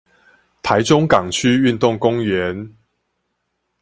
[0.63, 2.71] 臺中港區運動公園